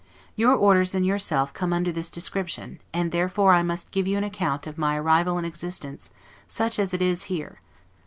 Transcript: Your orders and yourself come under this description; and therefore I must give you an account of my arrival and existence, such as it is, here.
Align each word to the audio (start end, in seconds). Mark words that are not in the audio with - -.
Your 0.35 0.55
orders 0.55 0.95
and 0.95 1.05
yourself 1.05 1.53
come 1.53 1.71
under 1.71 1.91
this 1.91 2.09
description; 2.09 2.79
and 2.91 3.11
therefore 3.11 3.53
I 3.53 3.61
must 3.61 3.91
give 3.91 4.07
you 4.07 4.17
an 4.17 4.23
account 4.23 4.65
of 4.65 4.79
my 4.79 4.95
arrival 4.97 5.37
and 5.37 5.45
existence, 5.45 6.09
such 6.47 6.79
as 6.79 6.91
it 6.91 7.03
is, 7.03 7.25
here. 7.25 7.59